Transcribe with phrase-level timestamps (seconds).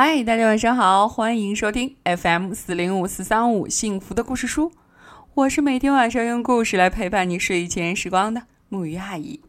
[0.00, 4.70] 嗨，大家晚上好，欢迎收听 FM 四零五四三五幸福的故事书。
[5.34, 9.40] 我是每天晚上用故事来陪伴你睡前时光的木鱼阿姨。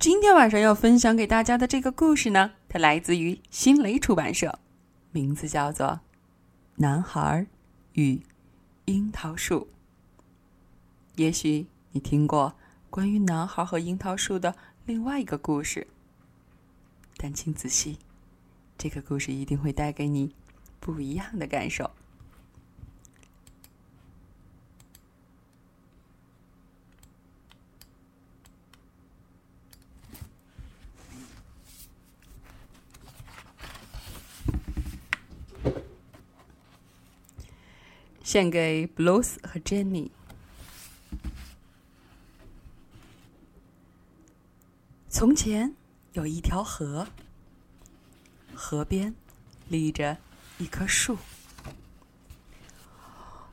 [0.00, 4.58] 今天晚上要分享给大家的这个故事呢，它来自于新蕾出版社，
[5.12, 5.86] 名字叫做
[6.74, 7.46] 《男孩
[7.92, 8.20] 与
[8.86, 9.60] 樱桃树》。
[11.14, 12.54] 也许你听过
[12.90, 14.56] 关于男孩和樱桃树的
[14.86, 15.86] 另外一个故事，
[17.16, 17.96] 但请仔细。
[18.82, 20.34] 这个故事一定会带给你
[20.80, 21.90] 不一样的感受。
[38.22, 40.08] 献给 Blues 和 Jenny。
[45.10, 45.74] 从前
[46.14, 47.06] 有一条河。
[48.62, 49.14] 河边
[49.68, 50.18] 立着
[50.58, 51.16] 一棵树，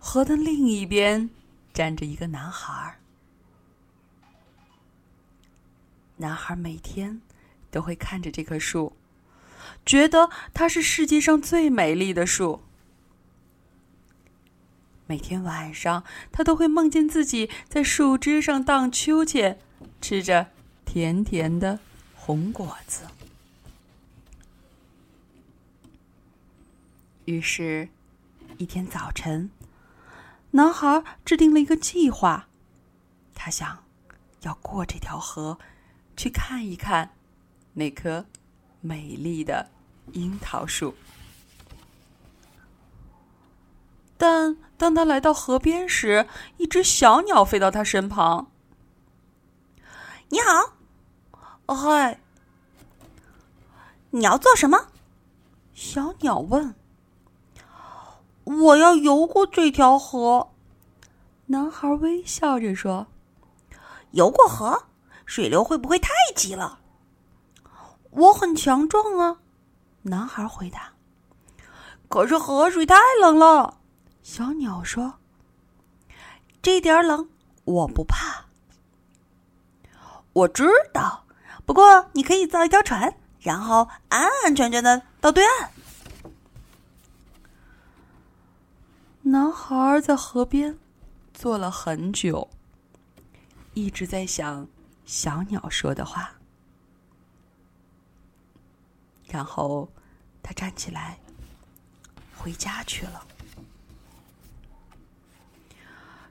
[0.00, 1.30] 河的另一边
[1.72, 2.98] 站着一个男孩。
[6.16, 7.22] 男孩每天
[7.70, 8.96] 都会看着这棵树，
[9.86, 12.60] 觉得它是世界上最美丽的树。
[15.06, 19.60] 每天晚上，他都会梦见自己在树枝上荡秋千，
[20.00, 20.48] 吃着
[20.84, 21.78] 甜甜的
[22.16, 23.02] 红果子。
[27.26, 27.88] 于是，
[28.56, 29.50] 一天早晨，
[30.52, 32.46] 男孩制定了一个计划。
[33.34, 33.84] 他想
[34.42, 35.58] 要过这条河，
[36.16, 37.10] 去看一看
[37.72, 38.24] 那棵
[38.80, 39.68] 美丽的
[40.12, 40.94] 樱桃树。
[44.16, 48.52] 但当他来到河边时，一只小鸟飞到他身旁。
[50.30, 52.20] “你好，嗨，
[54.10, 54.92] 你要做什么？”
[55.74, 56.72] 小鸟问。
[58.46, 60.52] 我要游过这条河，
[61.46, 63.08] 男孩微笑着说
[64.12, 64.84] ：“游过河，
[65.24, 66.78] 水流会不会太急了？”
[68.10, 69.38] 我很强壮啊，
[70.02, 70.92] 男孩回答。
[72.08, 73.78] 可是河水太冷了，
[74.22, 75.14] 小鸟说
[76.62, 77.28] ：“这点冷
[77.64, 78.46] 我不怕。”
[80.32, 81.24] 我知道，
[81.64, 85.70] 不过你可以造一条船，然后安安全全的到对岸。
[89.28, 90.78] 男孩在河边
[91.34, 92.48] 坐了很久，
[93.74, 94.68] 一直在想
[95.04, 96.32] 小鸟说的话。
[99.28, 99.88] 然后
[100.44, 101.18] 他站起来
[102.36, 103.26] 回家去了。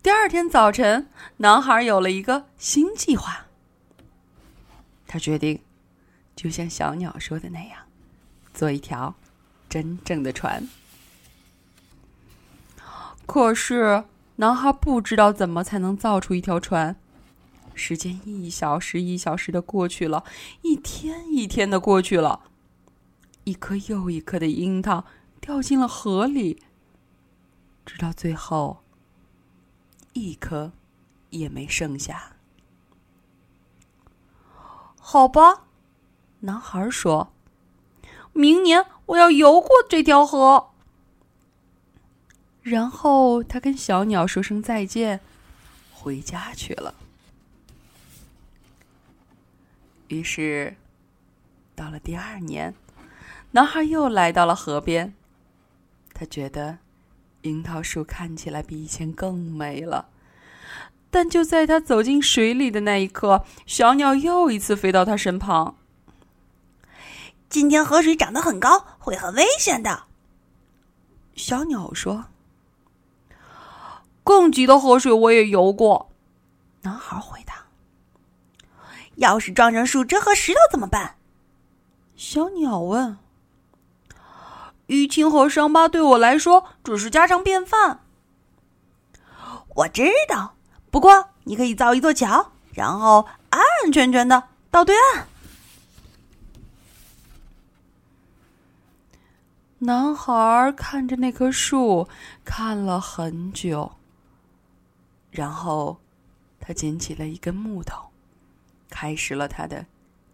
[0.00, 1.08] 第二天早晨，
[1.38, 3.46] 男孩有了一个新计划。
[5.08, 5.60] 他决定，
[6.36, 7.84] 就像小鸟说的那样，
[8.54, 9.12] 做一条
[9.68, 10.68] 真正的船。
[13.26, 14.04] 可是，
[14.36, 16.96] 男孩不知道怎么才能造出一条船。
[17.74, 20.24] 时间一小时一小时的过去了，
[20.62, 22.40] 一天一天的过去了，
[23.44, 25.04] 一颗又一颗的樱桃
[25.40, 26.62] 掉进了河里，
[27.84, 28.78] 直到最后，
[30.14, 30.72] 一颗
[31.30, 32.36] 也没剩下。
[34.98, 35.64] 好吧，
[36.40, 37.32] 男孩说
[38.32, 40.70] ：“明年我要游过这条河。”
[42.66, 45.20] 然后他跟小鸟说声再见，
[45.92, 46.92] 回家去了。
[50.08, 50.74] 于是，
[51.76, 52.74] 到了第二年，
[53.52, 55.14] 男孩又来到了河边。
[56.12, 56.78] 他觉得
[57.42, 60.08] 樱桃树看起来比以前更美了。
[61.08, 65.76] 但就在他走进水里的那一刻，小鸟又一次飞到他身旁。
[67.48, 70.06] 今天河水涨得很高，会很危险的。
[71.36, 72.24] 小鸟说。
[74.26, 76.10] 更急的河水我也游过，
[76.82, 77.64] 男孩回答。
[79.14, 81.14] 要是撞上树枝和石头怎么办？
[82.16, 83.18] 小鸟问。
[84.88, 88.00] 淤青和伤疤对我来说只是家常便饭。
[89.76, 90.56] 我知道，
[90.90, 94.42] 不过你可以造一座桥，然后安安全全的
[94.72, 95.28] 到对岸。
[99.78, 102.08] 男孩看着那棵树，
[102.44, 103.92] 看了很久。
[105.36, 106.00] 然后，
[106.58, 108.08] 他捡起了一根木头，
[108.88, 109.84] 开始了他的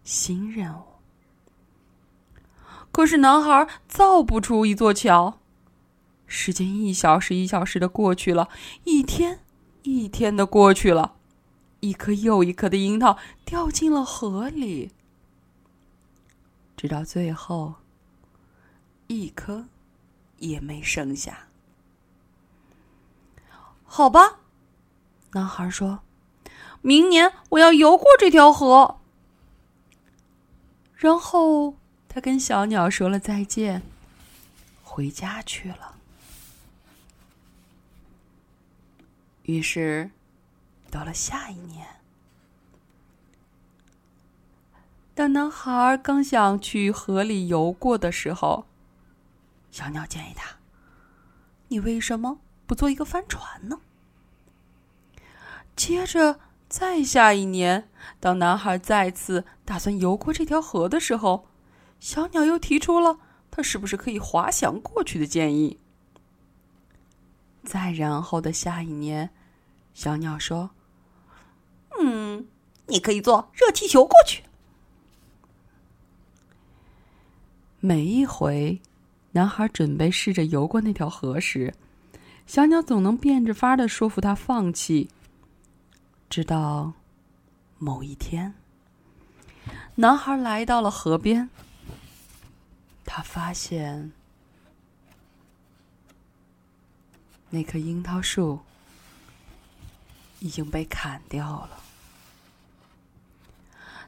[0.05, 0.83] 新任务。
[2.89, 5.39] 可是，男孩造不出一座桥。
[6.25, 8.47] 时间一小时一小时的过去了，
[8.85, 9.41] 一天
[9.81, 11.15] 一天的过去了，
[11.81, 14.91] 一颗又一颗的樱桃掉进了河里，
[16.77, 17.73] 直到最后，
[19.07, 19.65] 一颗
[20.37, 21.49] 也没剩下。
[23.83, 24.39] 好吧，
[25.33, 25.99] 男孩说
[26.81, 28.99] ：“明年我要游过这条河。”
[30.95, 31.75] 然后
[32.07, 33.81] 他跟小鸟说了再见，
[34.83, 35.95] 回家去了。
[39.43, 40.11] 于是，
[40.89, 41.85] 到了下一年，
[45.13, 48.65] 当男孩刚想去河里游过的时候，
[49.71, 50.57] 小鸟建议他
[51.67, 53.81] ：“你为什么？”不做一个帆船呢？
[55.75, 56.39] 接着，
[56.69, 57.89] 再下一年，
[58.19, 61.47] 当男孩再次打算游过这条河的时候，
[61.99, 63.17] 小鸟又提出了
[63.49, 65.77] 他是不是可以滑翔过去的建议。
[67.63, 69.29] 再然后的下一年，
[69.93, 70.69] 小鸟说
[71.99, 72.45] ：“嗯，
[72.87, 74.43] 你可以坐热气球过去。”
[77.79, 78.81] 每一回，
[79.31, 81.73] 男孩准备试着游过那条河时，
[82.45, 85.09] 小鸟总能变着法的说服他放弃。
[86.33, 86.91] 直到
[87.77, 88.55] 某一天，
[89.93, 91.47] 男孩来到了河边，
[93.05, 94.11] 他发现
[97.51, 98.61] 那棵樱桃树
[100.39, 101.83] 已经被砍掉了。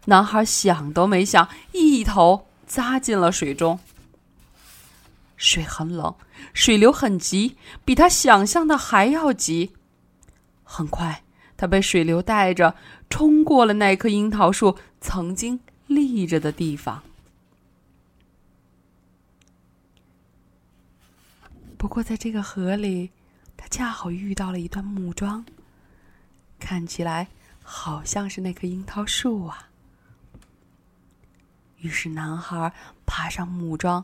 [0.05, 3.79] 男孩想都没想，一头扎进了水中。
[5.37, 6.15] 水很冷，
[6.55, 7.55] 水流很急，
[7.85, 9.75] 比他想象的还要急。
[10.63, 11.23] 很快，
[11.57, 12.75] 他被水流带着
[13.09, 17.03] 冲过了那棵樱桃树曾经立着的地方。
[21.77, 23.11] 不过，在这个河里，
[23.55, 25.45] 他恰好遇到了一段木桩，
[26.59, 27.27] 看起来
[27.61, 29.69] 好像是那棵樱桃树啊。
[31.77, 32.73] 于是，男孩
[33.05, 34.03] 爬上木桩。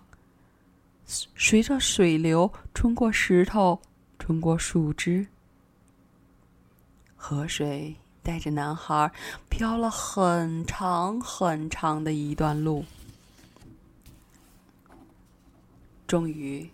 [1.05, 3.81] 随着水流冲过石头，
[4.19, 5.25] 冲过树枝，
[7.23, 9.11] 河水带着男孩
[9.47, 12.83] 飘了很长很长的一段路。
[16.07, 16.67] 终于，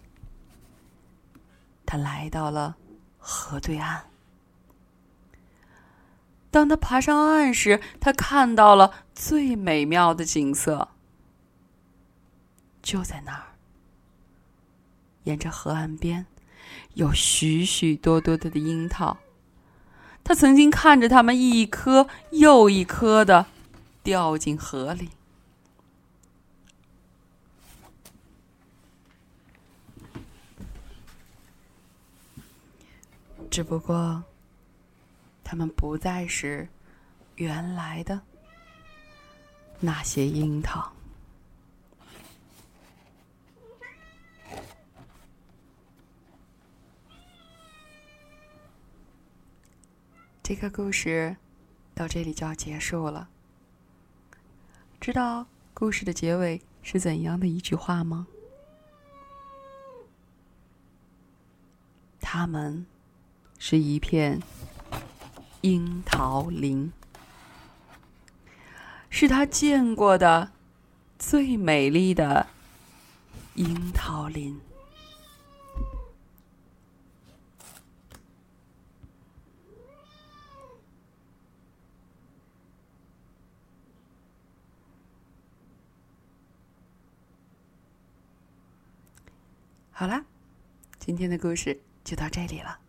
[1.85, 2.77] 他来到了
[3.19, 4.05] 河对岸。
[6.49, 10.87] 当他爬上岸时，他看到了最美妙的景色，
[12.81, 13.43] 就在那儿。
[15.25, 16.25] 沿着河岸边，
[16.93, 19.17] 有许许多多的樱桃。
[20.27, 23.45] 他曾经看着它们一颗又一颗的
[24.03, 25.07] 掉进河里，
[33.49, 34.21] 只不过，
[35.45, 36.67] 他们不再是
[37.37, 38.19] 原来的
[39.79, 40.91] 那些樱桃。
[50.47, 51.35] 这个故事
[51.93, 53.27] 到这里就要结束了。
[54.97, 58.27] 知道故事的结尾是怎样的一句话吗？
[62.21, 62.85] 他们
[63.59, 64.41] 是一片
[65.59, 66.93] 樱桃林，
[69.09, 70.53] 是他见过的
[71.19, 72.47] 最美丽的
[73.55, 74.61] 樱桃林。
[89.99, 90.23] 好啦，
[90.99, 92.79] 今天的故事就到这里了。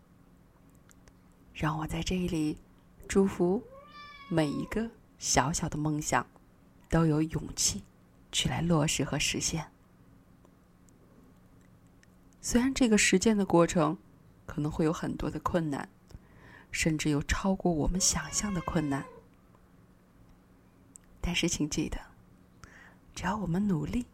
[1.55, 2.55] 让我在这里
[3.07, 3.63] 祝福
[4.29, 6.23] 每一个小小的梦想
[6.87, 7.83] 都有勇气
[8.31, 9.71] 去来落实和实现。
[12.41, 13.97] 虽然这个实践的过程
[14.45, 15.89] 可能会有很多的困难，
[16.69, 19.03] 甚至有超过我们想象的困难，
[21.19, 21.99] 但是请记得，
[23.15, 24.05] 只要我们努力，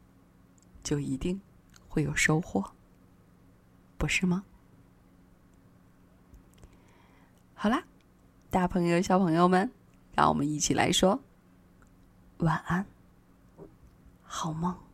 [0.81, 1.41] 就一定
[1.89, 2.71] 会有收获。
[3.97, 4.43] 不是吗？
[7.53, 7.83] 好啦，
[8.49, 9.71] 大朋友、小朋友们，
[10.13, 11.19] 让我们一起来说
[12.37, 12.85] 晚安，
[14.23, 14.84] 好梦。